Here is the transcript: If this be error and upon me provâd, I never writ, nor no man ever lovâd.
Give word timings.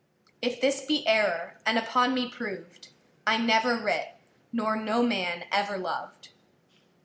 If 0.41 0.59
this 0.59 0.83
be 0.83 1.07
error 1.07 1.59
and 1.63 1.77
upon 1.77 2.15
me 2.15 2.31
provâd, 2.31 2.87
I 3.27 3.37
never 3.37 3.77
writ, 3.77 4.17
nor 4.51 4.75
no 4.75 5.03
man 5.03 5.43
ever 5.51 5.77
lovâd. 5.77 6.29